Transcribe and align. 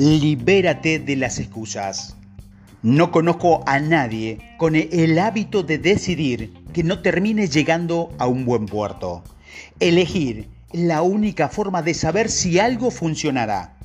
Libérate 0.00 0.98
de 0.98 1.14
las 1.14 1.38
excusas. 1.38 2.16
No 2.82 3.12
conozco 3.12 3.62
a 3.66 3.80
nadie 3.80 4.38
con 4.56 4.74
el 4.74 5.18
hábito 5.18 5.62
de 5.62 5.76
decidir 5.76 6.54
que 6.72 6.82
no 6.82 7.02
termine 7.02 7.48
llegando 7.48 8.10
a 8.16 8.26
un 8.26 8.46
buen 8.46 8.64
puerto. 8.64 9.22
Elegir 9.78 10.48
es 10.72 10.80
la 10.80 11.02
única 11.02 11.50
forma 11.50 11.82
de 11.82 11.92
saber 11.92 12.30
si 12.30 12.58
algo 12.58 12.90
funcionará. 12.90 13.76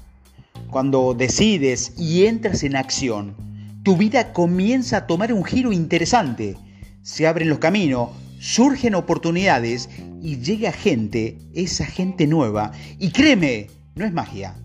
Cuando 0.69 1.13
decides 1.13 1.91
y 1.97 2.27
entras 2.27 2.63
en 2.63 2.77
acción, 2.77 3.35
tu 3.83 3.97
vida 3.97 4.31
comienza 4.31 4.95
a 4.95 5.07
tomar 5.07 5.33
un 5.33 5.43
giro 5.43 5.73
interesante. 5.73 6.55
Se 7.01 7.27
abren 7.27 7.49
los 7.49 7.59
caminos, 7.59 8.11
surgen 8.39 8.95
oportunidades 8.95 9.89
y 10.21 10.37
llega 10.37 10.71
gente, 10.71 11.37
esa 11.53 11.85
gente 11.85 12.25
nueva. 12.25 12.71
Y 12.99 13.11
créeme, 13.11 13.67
no 13.95 14.05
es 14.05 14.13
magia 14.13 14.55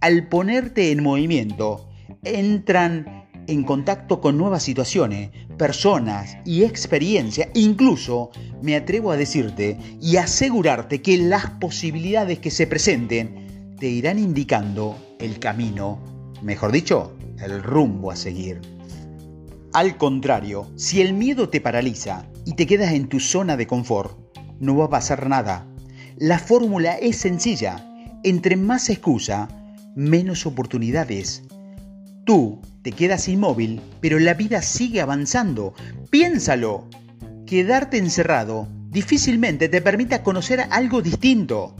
al 0.00 0.28
ponerte 0.28 0.90
en 0.90 1.02
movimiento, 1.02 1.88
entran 2.24 3.28
en 3.46 3.64
contacto 3.64 4.20
con 4.20 4.38
nuevas 4.38 4.62
situaciones, 4.62 5.30
personas 5.58 6.38
y 6.44 6.62
experiencia. 6.64 7.50
Incluso 7.54 8.30
me 8.62 8.76
atrevo 8.76 9.10
a 9.10 9.16
decirte 9.16 9.78
y 10.00 10.16
asegurarte 10.16 11.02
que 11.02 11.18
las 11.18 11.50
posibilidades 11.50 12.38
que 12.38 12.50
se 12.50 12.66
presenten 12.66 13.74
te 13.78 13.88
irán 13.88 14.18
indicando 14.18 14.96
el 15.18 15.38
camino, 15.38 15.98
mejor 16.42 16.72
dicho, 16.72 17.16
el 17.42 17.62
rumbo 17.62 18.10
a 18.10 18.16
seguir. 18.16 18.60
Al 19.72 19.96
contrario, 19.96 20.66
si 20.76 21.00
el 21.00 21.12
miedo 21.12 21.48
te 21.48 21.60
paraliza 21.60 22.26
y 22.44 22.54
te 22.54 22.66
quedas 22.66 22.92
en 22.92 23.08
tu 23.08 23.20
zona 23.20 23.56
de 23.56 23.66
confort, 23.66 24.18
no 24.58 24.76
va 24.76 24.86
a 24.86 24.90
pasar 24.90 25.28
nada. 25.28 25.66
La 26.16 26.38
fórmula 26.38 26.96
es 26.98 27.16
sencilla. 27.16 27.86
Entre 28.22 28.56
más 28.56 28.90
excusa, 28.90 29.48
menos 30.00 30.46
oportunidades. 30.46 31.42
Tú 32.24 32.60
te 32.82 32.92
quedas 32.92 33.28
inmóvil, 33.28 33.80
pero 34.00 34.18
la 34.18 34.34
vida 34.34 34.62
sigue 34.62 35.00
avanzando. 35.00 35.74
Piénsalo. 36.10 36.88
Quedarte 37.46 37.98
encerrado 37.98 38.68
difícilmente 38.90 39.68
te 39.68 39.80
permita 39.80 40.22
conocer 40.22 40.60
algo 40.70 41.02
distinto. 41.02 41.76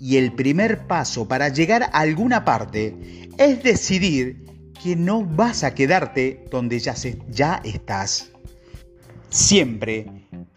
Y 0.00 0.16
el 0.16 0.32
primer 0.32 0.86
paso 0.86 1.28
para 1.28 1.48
llegar 1.48 1.84
a 1.84 1.86
alguna 1.86 2.44
parte 2.44 3.30
es 3.38 3.62
decidir 3.62 4.44
que 4.82 4.96
no 4.96 5.24
vas 5.24 5.64
a 5.64 5.74
quedarte 5.74 6.44
donde 6.50 6.78
ya, 6.78 6.94
ya 7.30 7.60
estás. 7.64 8.30
Siempre 9.30 10.06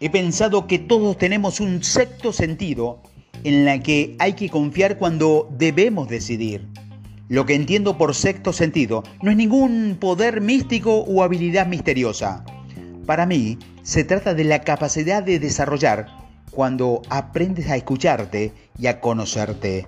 he 0.00 0.10
pensado 0.10 0.66
que 0.66 0.78
todos 0.78 1.16
tenemos 1.16 1.60
un 1.60 1.82
sexto 1.82 2.32
sentido 2.32 3.02
en 3.44 3.64
la 3.64 3.80
que 3.80 4.16
hay 4.18 4.34
que 4.34 4.50
confiar 4.50 4.98
cuando 4.98 5.48
debemos 5.56 6.08
decidir. 6.08 6.68
Lo 7.28 7.44
que 7.44 7.54
entiendo 7.54 7.98
por 7.98 8.14
sexto 8.14 8.54
sentido 8.54 9.02
no 9.22 9.30
es 9.30 9.36
ningún 9.36 9.98
poder 10.00 10.40
místico 10.40 11.00
o 11.00 11.22
habilidad 11.22 11.66
misteriosa. 11.66 12.42
Para 13.04 13.26
mí, 13.26 13.58
se 13.82 14.04
trata 14.04 14.32
de 14.32 14.44
la 14.44 14.60
capacidad 14.60 15.22
de 15.22 15.38
desarrollar 15.38 16.06
cuando 16.50 17.02
aprendes 17.10 17.68
a 17.68 17.76
escucharte 17.76 18.52
y 18.78 18.86
a 18.86 19.00
conocerte. 19.00 19.86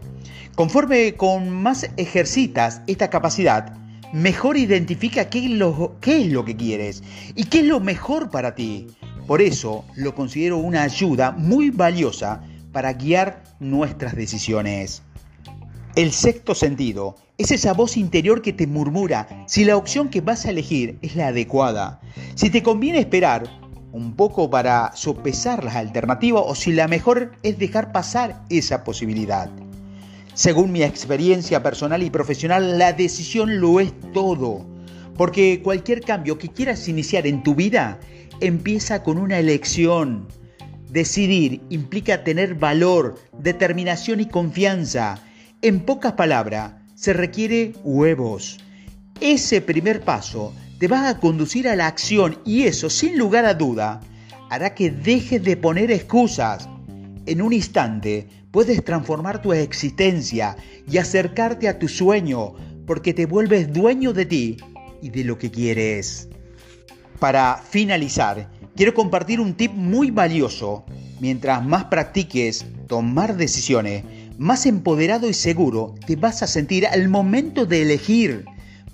Conforme 0.55 1.15
con 1.15 1.51
más 1.51 1.89
ejercitas 1.97 2.83
esta 2.87 3.09
capacidad, 3.09 3.75
mejor 4.13 4.59
identifica 4.59 5.31
qué 5.31 5.47
es, 5.47 5.51
lo, 5.51 5.97
qué 6.01 6.21
es 6.21 6.27
lo 6.27 6.45
que 6.45 6.57
quieres 6.57 7.03
y 7.35 7.45
qué 7.45 7.61
es 7.61 7.67
lo 7.67 7.81
mejor 7.81 8.31
para 8.31 8.55
ti. 8.55 8.87
Por 9.27 9.41
eso 9.41 9.85
lo 9.97 10.15
considero 10.15 10.59
una 10.59 10.83
ayuda 10.83 11.31
muy 11.33 11.71
valiosa 11.71 12.43
para 12.73 12.93
guiar 12.93 13.43
nuestras 13.61 14.15
decisiones. 14.15 15.03
El 15.97 16.13
sexto 16.13 16.55
sentido 16.55 17.17
es 17.37 17.51
esa 17.51 17.73
voz 17.73 17.97
interior 17.97 18.43
que 18.43 18.53
te 18.53 18.69
murmura 18.69 19.45
si 19.49 19.65
la 19.65 19.77
opción 19.77 20.09
que 20.09 20.21
vas 20.21 20.47
a 20.47 20.51
elegir 20.51 20.97
es 21.03 21.17
la 21.17 21.29
adecuada, 21.29 22.01
si 22.37 22.49
te 22.49 22.63
conviene 22.63 23.01
esperar 23.01 23.51
un 23.93 24.15
poco 24.15 24.49
para 24.49 24.93
sopesar 24.95 25.65
las 25.65 25.75
alternativas 25.75 26.45
o 26.47 26.55
si 26.55 26.73
la 26.73 26.87
mejor 26.87 27.33
es 27.43 27.59
dejar 27.59 27.91
pasar 27.91 28.41
esa 28.51 28.85
posibilidad. 28.85 29.51
Según 30.35 30.71
mi 30.71 30.85
experiencia 30.85 31.61
personal 31.61 32.05
y 32.05 32.11
profesional, 32.11 32.79
la 32.79 32.93
decisión 32.93 33.61
lo 33.61 33.81
es 33.81 33.93
todo, 34.13 34.65
porque 35.17 35.61
cualquier 35.61 36.03
cambio 36.03 36.39
que 36.39 36.51
quieras 36.51 36.87
iniciar 36.87 37.27
en 37.27 37.43
tu 37.43 37.57
vida 37.57 37.99
empieza 38.41 39.03
con 39.03 39.19
una 39.19 39.41
elección. 39.41 40.29
Decidir 40.89 41.61
implica 41.69 42.23
tener 42.23 42.55
valor, 42.55 43.17
determinación 43.41 44.21
y 44.21 44.27
confianza 44.27 45.21
en 45.63 45.81
pocas 45.81 46.13
palabras, 46.15 46.73
se 46.95 47.13
requiere 47.13 47.73
huevos. 47.85 48.59
Ese 49.21 49.61
primer 49.61 50.01
paso 50.01 50.55
te 50.79 50.89
va 50.89 51.09
a 51.09 51.19
conducir 51.19 51.69
a 51.69 51.77
la 51.77 51.87
acción 51.87 52.39
y 52.45 52.63
eso, 52.63 52.89
sin 52.89 53.19
lugar 53.19 53.45
a 53.45 53.55
duda, 53.55 54.01
hará 54.49 54.75
que 54.75 54.91
dejes 54.91 55.43
de 55.43 55.57
poner 55.57 55.91
excusas. 55.91 56.69
En 57.27 57.43
un 57.43 57.53
instante 57.53 58.27
puedes 58.51 58.83
transformar 58.85 59.43
tu 59.43 59.53
existencia 59.53 60.57
y 60.91 60.97
acercarte 60.97 61.69
a 61.69 61.79
tu 61.79 61.89
sueño 61.89 62.55
porque 62.87 63.13
te 63.13 63.27
vuelves 63.27 63.73
dueño 63.73 64.13
de 64.13 64.27
ti 64.27 64.57
y 65.03 65.11
de 65.11 65.25
lo 65.25 65.39
que 65.39 65.51
quieres. 65.51 66.29
Para 67.19 67.59
finalizar, 67.59 68.51
quiero 68.75 68.95
compartir 68.95 69.41
un 69.41 69.55
tip 69.55 69.73
muy 69.73 70.11
valioso. 70.11 70.85
Mientras 71.21 71.63
más 71.63 71.85
practiques 71.85 72.65
tomar 72.87 73.37
decisiones, 73.37 74.05
más 74.41 74.65
empoderado 74.65 75.29
y 75.29 75.35
seguro 75.35 75.97
te 76.07 76.17
vas 76.17 76.43
a 76.43 76.47
sentir 76.47 76.87
al 76.87 77.11
momento 77.11 77.67
de 77.67 77.83
elegir. 77.83 78.47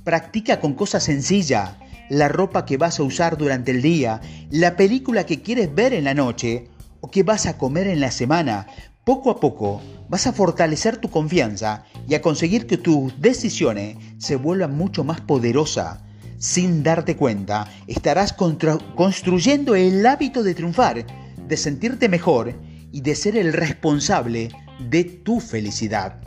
Practica 0.02 0.58
con 0.58 0.74
cosas 0.74 1.04
sencillas, 1.04 1.76
la 2.10 2.26
ropa 2.26 2.66
que 2.66 2.76
vas 2.76 2.98
a 2.98 3.04
usar 3.04 3.38
durante 3.38 3.70
el 3.70 3.80
día, 3.80 4.20
la 4.50 4.74
película 4.74 5.24
que 5.24 5.42
quieres 5.42 5.72
ver 5.72 5.92
en 5.92 6.02
la 6.02 6.14
noche 6.14 6.66
o 7.00 7.12
que 7.12 7.22
vas 7.22 7.46
a 7.46 7.58
comer 7.58 7.86
en 7.86 8.00
la 8.00 8.10
semana. 8.10 8.66
Poco 9.04 9.30
a 9.30 9.38
poco 9.38 9.80
vas 10.08 10.26
a 10.26 10.32
fortalecer 10.32 10.96
tu 10.96 11.10
confianza 11.10 11.84
y 12.08 12.16
a 12.16 12.22
conseguir 12.22 12.66
que 12.66 12.76
tus 12.76 13.20
decisiones 13.20 13.98
se 14.18 14.34
vuelvan 14.34 14.76
mucho 14.76 15.04
más 15.04 15.20
poderosas. 15.20 16.00
Sin 16.38 16.82
darte 16.82 17.14
cuenta, 17.14 17.70
estarás 17.86 18.32
construyendo 18.32 19.76
el 19.76 20.04
hábito 20.06 20.42
de 20.42 20.56
triunfar, 20.56 21.06
de 21.46 21.56
sentirte 21.56 22.08
mejor 22.08 22.52
y 22.90 23.02
de 23.02 23.14
ser 23.14 23.36
el 23.36 23.52
responsable 23.52 24.48
de 24.78 25.04
tu 25.04 25.40
felicidad. 25.40 26.20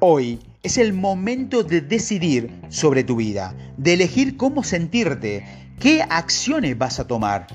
Hoy 0.00 0.38
es 0.62 0.78
el 0.78 0.92
momento 0.92 1.62
de 1.62 1.80
decidir 1.80 2.52
sobre 2.68 3.04
tu 3.04 3.16
vida, 3.16 3.54
de 3.76 3.94
elegir 3.94 4.36
cómo 4.36 4.64
sentirte, 4.64 5.44
qué 5.78 6.02
acciones 6.02 6.76
vas 6.76 6.98
a 6.98 7.06
tomar, 7.06 7.46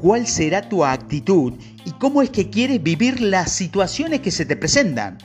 cuál 0.00 0.26
será 0.26 0.68
tu 0.68 0.84
actitud 0.84 1.54
y 1.84 1.92
cómo 1.92 2.22
es 2.22 2.30
que 2.30 2.50
quieres 2.50 2.82
vivir 2.82 3.20
las 3.20 3.52
situaciones 3.52 4.20
que 4.20 4.30
se 4.30 4.44
te 4.44 4.56
presentan. 4.56 5.18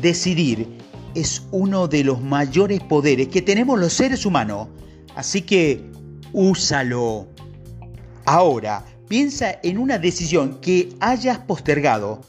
Decidir 0.00 0.66
es 1.14 1.42
uno 1.50 1.88
de 1.88 2.04
los 2.04 2.20
mayores 2.20 2.80
poderes 2.80 3.28
que 3.28 3.42
tenemos 3.42 3.78
los 3.78 3.92
seres 3.92 4.26
humanos, 4.26 4.68
así 5.14 5.42
que 5.42 5.84
úsalo. 6.32 7.28
Ahora, 8.24 8.84
piensa 9.08 9.58
en 9.62 9.78
una 9.78 9.98
decisión 9.98 10.60
que 10.60 10.88
hayas 11.00 11.38
postergado 11.38 12.22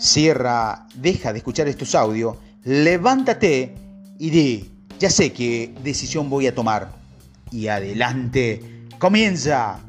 cierra, 0.00 0.86
deja 0.94 1.32
de 1.32 1.38
escuchar 1.38 1.68
estos 1.68 1.94
audios, 1.94 2.36
levántate 2.64 3.74
y 4.18 4.30
di, 4.30 4.70
ya 4.98 5.10
sé 5.10 5.32
qué 5.32 5.72
decisión 5.84 6.28
voy 6.28 6.46
a 6.46 6.54
tomar. 6.54 6.98
Y 7.52 7.68
adelante, 7.68 8.86
comienza. 8.98 9.80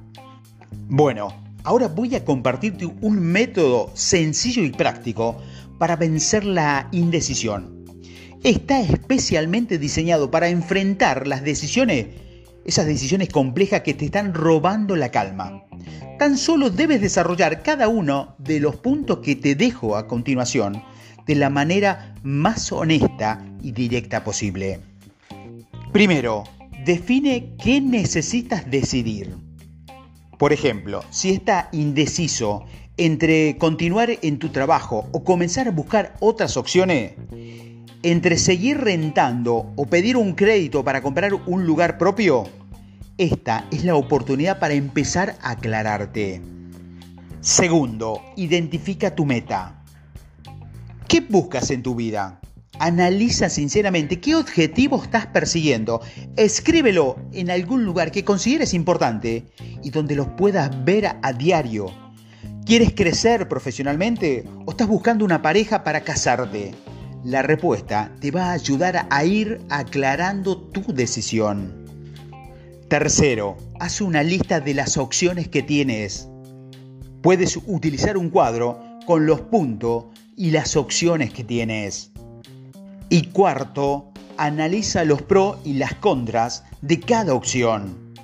Bueno, 0.89 1.33
ahora 1.63 1.87
voy 1.87 2.15
a 2.15 2.25
compartirte 2.25 2.85
un 2.85 3.19
método 3.19 3.91
sencillo 3.93 4.63
y 4.63 4.71
práctico 4.71 5.37
para 5.77 5.95
vencer 5.95 6.43
la 6.43 6.89
indecisión. 6.91 7.85
Está 8.43 8.81
especialmente 8.81 9.77
diseñado 9.77 10.31
para 10.31 10.49
enfrentar 10.49 11.27
las 11.27 11.43
decisiones, 11.43 12.07
esas 12.65 12.85
decisiones 12.85 13.29
complejas 13.29 13.81
que 13.81 13.93
te 13.93 14.05
están 14.05 14.33
robando 14.33 14.95
la 14.95 15.09
calma 15.09 15.63
tan 16.21 16.37
solo 16.37 16.69
debes 16.69 17.01
desarrollar 17.01 17.63
cada 17.63 17.87
uno 17.87 18.35
de 18.37 18.59
los 18.59 18.75
puntos 18.75 19.21
que 19.23 19.35
te 19.35 19.55
dejo 19.55 19.97
a 19.97 20.05
continuación 20.05 20.83
de 21.25 21.33
la 21.33 21.49
manera 21.49 22.13
más 22.21 22.71
honesta 22.71 23.43
y 23.63 23.71
directa 23.71 24.23
posible. 24.23 24.79
Primero, 25.91 26.43
define 26.85 27.55
qué 27.59 27.81
necesitas 27.81 28.69
decidir. 28.69 29.35
Por 30.37 30.53
ejemplo, 30.53 31.03
si 31.09 31.31
estás 31.31 31.69
indeciso 31.71 32.65
entre 32.97 33.57
continuar 33.57 34.11
en 34.21 34.37
tu 34.37 34.49
trabajo 34.49 35.09
o 35.13 35.23
comenzar 35.23 35.69
a 35.69 35.71
buscar 35.71 36.15
otras 36.19 36.55
opciones, 36.55 37.13
entre 38.03 38.37
seguir 38.37 38.79
rentando 38.79 39.71
o 39.75 39.85
pedir 39.85 40.17
un 40.17 40.33
crédito 40.33 40.83
para 40.83 41.01
comprar 41.01 41.33
un 41.33 41.65
lugar 41.65 41.97
propio, 41.97 42.45
esta 43.17 43.67
es 43.71 43.83
la 43.83 43.95
oportunidad 43.95 44.59
para 44.59 44.73
empezar 44.73 45.37
a 45.41 45.51
aclararte. 45.51 46.41
Segundo, 47.41 48.21
identifica 48.35 49.13
tu 49.13 49.25
meta. 49.25 49.83
¿Qué 51.07 51.21
buscas 51.21 51.69
en 51.69 51.83
tu 51.83 51.93
vida? 51.93 52.39
Analiza 52.79 53.49
sinceramente 53.49 54.19
qué 54.19 54.33
objetivo 54.33 55.03
estás 55.03 55.27
persiguiendo. 55.27 56.01
Escríbelo 56.35 57.17
en 57.31 57.51
algún 57.51 57.83
lugar 57.83 58.11
que 58.11 58.23
consideres 58.23 58.73
importante 58.73 59.45
y 59.83 59.91
donde 59.91 60.15
lo 60.15 60.35
puedas 60.35 60.83
ver 60.83 61.17
a 61.21 61.33
diario. 61.33 61.87
¿Quieres 62.65 62.93
crecer 62.95 63.47
profesionalmente 63.47 64.45
o 64.65 64.71
estás 64.71 64.87
buscando 64.87 65.25
una 65.25 65.41
pareja 65.43 65.83
para 65.83 66.01
casarte? 66.01 66.73
La 67.23 67.43
respuesta 67.43 68.11
te 68.19 68.31
va 68.31 68.45
a 68.45 68.53
ayudar 68.53 69.07
a 69.11 69.25
ir 69.25 69.61
aclarando 69.69 70.57
tu 70.57 70.81
decisión. 70.91 71.85
Tercero, 72.87 73.57
haz 73.79 74.01
una 74.01 74.23
lista 74.23 74.59
de 74.59 74.73
las 74.73 74.97
opciones 74.97 75.47
que 75.47 75.61
tienes. 75.61 76.27
Puedes 77.21 77.59
utilizar 77.67 78.17
un 78.17 78.31
cuadro 78.31 78.79
con 79.05 79.27
los 79.27 79.41
puntos 79.41 80.05
y 80.35 80.49
las 80.49 80.75
opciones 80.75 81.31
que 81.31 81.43
tienes. 81.43 82.09
Y 83.09 83.27
cuarto, 83.27 84.11
analiza 84.37 85.03
los 85.03 85.21
pros 85.21 85.57
y 85.63 85.73
las 85.73 85.93
contras 85.93 86.63
de 86.81 86.99
cada 86.99 87.35
opción. 87.35 88.15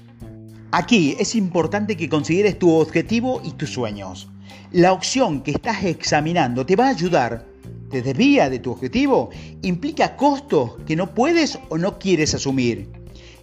Aquí 0.71 1.15
es 1.19 1.35
importante 1.35 1.95
que 1.95 2.09
consideres 2.09 2.57
tu 2.57 2.73
objetivo 2.73 3.41
y 3.43 3.51
tus 3.51 3.69
sueños. 3.69 4.27
La 4.71 4.91
opción 4.91 5.43
que 5.43 5.51
estás 5.51 5.83
examinando 5.83 6.65
te 6.65 6.75
va 6.75 6.87
a 6.87 6.89
ayudar, 6.89 7.45
te 7.89 8.01
desvía 8.01 8.49
de 8.49 8.59
tu 8.59 8.71
objetivo, 8.71 9.29
implica 9.61 10.15
costos 10.15 10.77
que 10.85 10.95
no 10.95 11.13
puedes 11.13 11.59
o 11.69 11.77
no 11.77 11.99
quieres 11.99 12.33
asumir. 12.33 12.89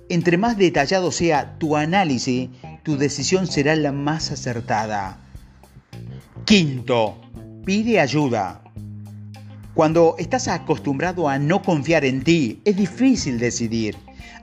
Entre 0.08 0.36
más 0.36 0.58
detallado 0.58 1.10
sea 1.10 1.58
tu 1.58 1.76
análisis, 1.76 2.50
tu 2.82 2.96
decisión 2.96 3.46
será 3.46 3.74
la 3.74 3.92
más 3.92 4.30
acertada. 4.30 5.18
Quinto, 6.44 7.20
pide 7.64 8.00
ayuda. 8.00 8.62
Cuando 9.74 10.14
estás 10.18 10.46
acostumbrado 10.48 11.28
a 11.28 11.38
no 11.38 11.62
confiar 11.62 12.04
en 12.04 12.22
ti, 12.22 12.60
es 12.64 12.76
difícil 12.76 13.38
decidir. 13.38 13.96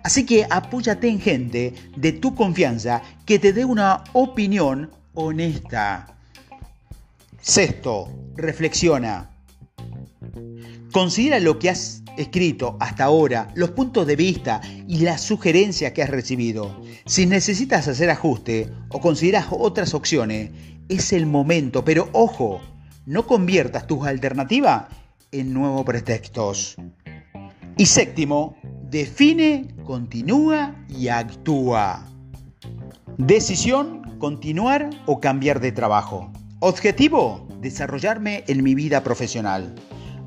Así 0.04 0.26
que 0.26 0.48
apóyate 0.50 1.08
en 1.08 1.22
gente 1.22 1.74
de 1.96 2.12
tu 2.12 2.34
confianza 2.34 3.02
que 3.26 3.38
te 3.38 3.54
dé 3.54 3.64
una 3.64 4.04
opinión 4.14 4.90
honesta. 5.14 6.16
Sexto, 7.40 8.10
reflexiona. 8.36 9.31
Considera 10.92 11.40
lo 11.40 11.58
que 11.58 11.70
has 11.70 12.04
escrito 12.18 12.76
hasta 12.82 13.06
ahora, 13.06 13.48
los 13.56 13.72
puntos 13.72 14.06
de 14.06 14.18
vista 14.18 14.60
y 14.88 15.00
las 15.00 15.22
sugerencias 15.22 15.94
que 15.94 16.04
has 16.04 16.10
recibido. 16.10 16.82
Si 17.06 17.26
necesitas 17.26 17.88
hacer 17.88 18.10
ajuste 18.10 18.70
o 18.90 19.00
consideras 19.00 19.48
otras 19.52 19.94
opciones, 19.94 20.52
es 20.90 21.14
el 21.14 21.26
momento, 21.26 21.86
pero 21.86 22.10
ojo, 22.12 22.60
no 23.06 23.26
conviertas 23.26 23.88
tus 23.88 24.06
alternativas 24.06 24.86
en 25.32 25.54
nuevos 25.54 25.86
pretextos. 25.86 26.76
Y 27.78 27.86
séptimo, 27.86 28.58
define, 28.90 29.74
continúa 29.86 30.76
y 30.90 31.08
actúa. 31.08 32.06
Decisión, 33.18 34.18
continuar 34.20 34.90
o 35.06 35.22
cambiar 35.22 35.62
de 35.62 35.72
trabajo. 35.72 36.32
Objetivo, 36.60 37.48
desarrollarme 37.62 38.44
en 38.48 38.62
mi 38.62 38.76
vida 38.76 39.04
profesional. 39.04 39.74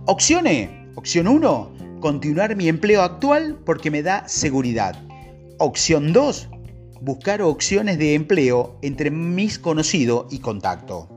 Opciones, 0.07 0.69
opción 0.97 1.27
1, 1.27 1.99
continuar 2.01 2.57
mi 2.57 2.69
empleo 2.69 3.01
actual 3.01 3.59
porque 3.65 3.91
me 3.91 4.03
da 4.03 4.29
seguridad. 4.29 4.95
Opción 5.59 6.13
2, 6.13 6.51
buscar 7.01 7.41
opciones 7.41 7.97
de 7.97 8.13
empleo 8.13 8.77
entre 8.83 9.11
mis 9.11 9.59
conocidos 9.59 10.27
y 10.31 10.41
contacto. 10.41 11.09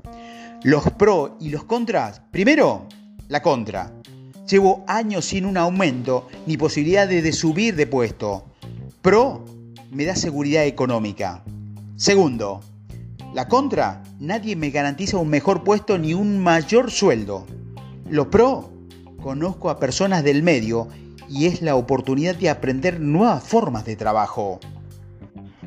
Los 0.63 0.89
pros 0.91 1.31
y 1.41 1.49
los 1.49 1.65
contras. 1.65 2.21
Primero, 2.31 2.87
la 3.27 3.41
contra. 3.41 3.91
Llevo 4.49 4.85
años 4.87 5.25
sin 5.25 5.45
un 5.45 5.57
aumento 5.57 6.29
ni 6.45 6.55
posibilidad 6.55 7.09
de, 7.09 7.33
subir 7.33 7.75
de 7.75 7.87
puesto. 7.87 8.45
Pro, 9.01 9.43
me 9.91 10.05
da 10.05 10.15
seguridad 10.15 10.65
económica. 10.65 11.43
Segundo, 11.97 12.61
la 13.33 13.49
contra, 13.49 14.01
nadie 14.21 14.55
me 14.55 14.69
garantiza 14.69 15.17
un 15.17 15.27
mejor 15.27 15.65
puesto 15.65 15.97
ni 15.97 16.13
un 16.13 16.39
mayor 16.39 16.89
sueldo. 16.89 17.45
Lo 18.09 18.29
pro, 18.29 18.76
conozco 19.21 19.69
a 19.69 19.79
personas 19.79 20.23
del 20.23 20.43
medio 20.43 20.87
y 21.29 21.45
es 21.45 21.61
la 21.61 21.75
oportunidad 21.75 22.35
de 22.35 22.49
aprender 22.49 22.99
nuevas 22.99 23.43
formas 23.43 23.85
de 23.85 23.95
trabajo. 23.95 24.59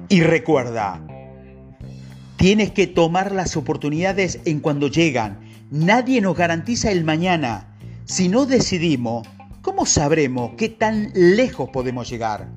Y 0.08 0.22
recuerda, 0.22 1.00
tienes 2.36 2.70
que 2.70 2.86
tomar 2.86 3.32
las 3.32 3.56
oportunidades 3.56 4.40
en 4.44 4.60
cuando 4.60 4.88
llegan 4.88 5.50
Nadie 5.70 6.20
nos 6.20 6.36
garantiza 6.36 6.90
el 6.90 7.04
mañana. 7.04 7.76
Si 8.04 8.28
no 8.28 8.44
decidimos, 8.44 9.24
¿cómo 9.62 9.86
sabremos 9.86 10.50
qué 10.56 10.68
tan 10.68 11.12
lejos 11.14 11.70
podemos 11.70 12.10
llegar? 12.10 12.48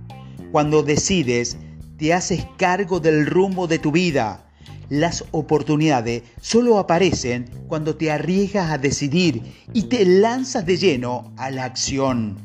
Cuando 0.52 0.82
decides, 0.82 1.58
te 1.98 2.12
haces 2.12 2.48
cargo 2.58 3.00
del 3.00 3.28
rumbo 3.28 3.68
de 3.68 3.78
tu 3.78 3.92
vida. 3.92 4.48
Las 4.90 5.26
oportunidades 5.32 6.24
solo 6.42 6.78
aparecen 6.78 7.46
cuando 7.68 7.96
te 7.96 8.12
arriesgas 8.12 8.72
a 8.72 8.78
decidir 8.78 9.42
y 9.74 9.84
te 9.84 10.06
lanzas 10.06 10.66
de 10.66 10.78
lleno 10.78 11.34
a 11.38 11.52
la 11.52 11.66
acción. 11.66 12.38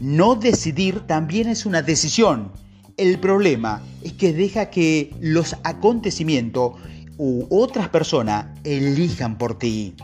No 0.00 0.34
decidir 0.34 1.00
también 1.00 1.48
es 1.48 1.64
una 1.64 1.82
decisión. 1.82 2.52
El 2.96 3.18
problema 3.18 3.82
es 4.02 4.12
que 4.14 4.32
deja 4.32 4.70
que 4.70 5.14
los 5.20 5.56
acontecimientos 5.64 6.72
u 7.18 7.46
otras 7.50 7.88
personas 7.88 8.46
elijan 8.64 9.38
por 9.38 9.58
ti. 9.58 9.94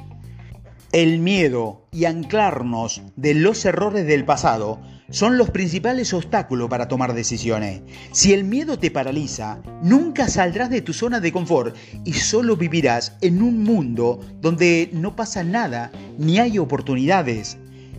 El 0.93 1.19
miedo 1.19 1.87
y 1.90 2.05
anclarnos 2.05 3.02
de 3.17 3.35
los 3.35 3.64
errores 3.64 4.06
del 4.06 4.25
pasado 4.25 4.81
son 5.10 5.38
los 5.38 5.50
principales 5.50 6.12
obstáculos 6.14 6.69
para 6.69 6.88
tomar 6.88 7.14
decisiones. 7.14 7.82
Si 8.12 8.32
el 8.32 8.44
miedo 8.44 8.78
te 8.78 8.90
paraliza, 8.90 9.60
nunca 9.82 10.28
saldrás 10.28 10.70
de 10.70 10.81
tu 10.81 10.93
zona 10.93 11.20
de 11.20 11.32
confort 11.32 11.76
y 12.04 12.14
solo 12.14 12.56
vivirás 12.56 13.16
en 13.20 13.43
un 13.43 13.62
mundo 13.62 14.20
donde 14.40 14.90
no 14.93 15.16
pasa 15.16 15.44
nada 15.44 15.93
ni 16.19 16.38
hay 16.38 16.58
oportunidades. 16.58 17.58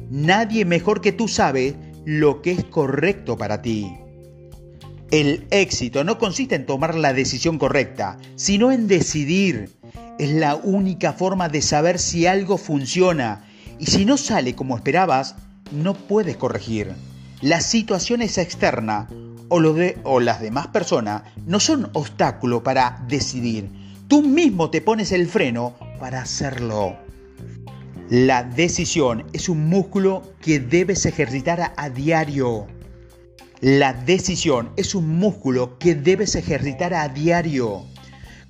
Nadie 0.09 0.65
mejor 0.65 1.01
que 1.01 1.11
tú 1.11 1.27
sabe 1.27 1.75
lo 2.05 2.41
que 2.41 2.51
es 2.51 2.63
correcto 2.65 3.37
para 3.37 3.61
ti. 3.61 3.93
El 5.11 5.45
éxito 5.51 6.03
no 6.03 6.17
consiste 6.17 6.55
en 6.55 6.65
tomar 6.65 6.95
la 6.95 7.13
decisión 7.13 7.59
correcta, 7.59 8.17
sino 8.35 8.71
en 8.71 8.87
decidir. 8.87 9.69
Es 10.17 10.31
la 10.31 10.55
única 10.55 11.13
forma 11.13 11.49
de 11.49 11.61
saber 11.61 11.99
si 11.99 12.25
algo 12.25 12.57
funciona 12.57 13.45
y 13.79 13.85
si 13.85 14.05
no 14.05 14.17
sale 14.17 14.55
como 14.55 14.75
esperabas, 14.75 15.35
no 15.73 15.93
puedes 15.93 16.37
corregir. 16.37 16.93
Las 17.41 17.65
situaciones 17.65 18.37
externas 18.37 19.09
o, 19.49 19.61
o 20.03 20.19
las 20.19 20.41
demás 20.41 20.67
personas 20.67 21.23
no 21.45 21.59
son 21.59 21.89
obstáculo 21.93 22.63
para 22.63 23.03
decidir. 23.07 23.69
Tú 24.07 24.21
mismo 24.21 24.69
te 24.69 24.81
pones 24.81 25.11
el 25.11 25.27
freno 25.27 25.75
para 25.99 26.21
hacerlo. 26.21 26.95
La 28.09 28.43
decisión 28.43 29.25
es 29.33 29.49
un 29.49 29.67
músculo 29.67 30.21
que 30.41 30.59
debes 30.59 31.05
ejercitar 31.05 31.73
a 31.75 31.89
diario. 31.89 32.67
La 33.61 33.93
decisión 33.93 34.71
es 34.75 34.93
un 34.93 35.17
músculo 35.17 35.79
que 35.79 35.95
debes 35.95 36.35
ejercitar 36.35 36.93
a 36.93 37.07
diario. 37.07 37.85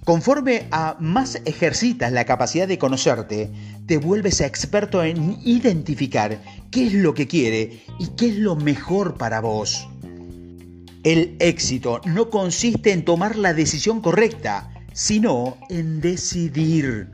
Conforme 0.06 0.68
a 0.72 0.98
más 1.00 1.42
ejercitas 1.46 2.12
la 2.12 2.26
capacidad 2.26 2.68
de 2.68 2.78
conocerte, 2.78 3.50
te 3.86 3.98
vuelves 3.98 4.42
experto 4.42 5.04
en 5.04 5.38
identificar 5.46 6.42
qué 6.72 6.88
es 6.88 6.94
lo 6.94 7.14
que 7.14 7.28
quiere 7.28 7.84
y 8.00 8.08
qué 8.18 8.30
es 8.30 8.38
lo 8.38 8.56
mejor 8.56 9.18
para 9.18 9.40
vos. 9.40 9.88
El 11.04 11.38
éxito 11.40 12.02
no 12.06 12.30
consiste 12.30 12.92
en 12.92 13.06
tomar 13.06 13.38
la 13.38 13.54
decisión 13.54 14.02
correcta, 14.02 14.72
sino 14.94 15.58
en 15.70 16.02
decidir. 16.02 17.10